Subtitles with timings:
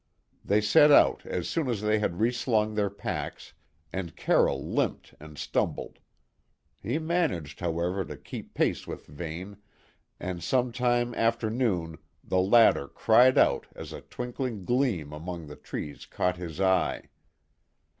[0.43, 3.53] They set out as soon as they had reslung their packs,
[3.93, 5.99] and Carroll limped and stumbled.
[6.81, 9.57] He managed, however, to keep pace with Vane,
[10.19, 15.55] and some time after noon the latter cried out as a twinkling gleam among the
[15.55, 17.03] trees caught his eye.